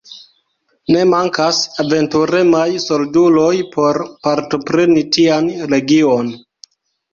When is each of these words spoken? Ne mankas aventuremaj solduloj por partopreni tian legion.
Ne 0.95 1.03
mankas 1.09 1.59
aventuremaj 1.83 2.65
solduloj 2.87 3.53
por 3.77 4.01
partopreni 4.25 5.07
tian 5.19 5.53
legion. 5.77 6.35